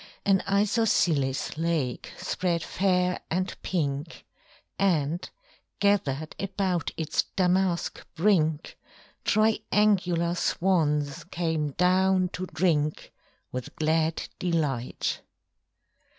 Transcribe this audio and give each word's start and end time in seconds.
An 0.25 0.41
isosceles 0.47 1.59
lake 1.59 2.11
spread 2.17 2.63
fair 2.63 3.19
and 3.29 3.55
pink, 3.61 4.25
And, 4.79 5.29
gathered 5.79 6.35
about 6.39 6.89
its 6.97 7.21
damask 7.35 8.03
brink, 8.15 8.79
Triangular 9.23 10.33
swans 10.33 11.23
came 11.25 11.73
down 11.73 12.29
to 12.29 12.47
drink 12.47 13.13
With 13.51 13.75
glad 13.75 14.27
delight. 14.39 15.21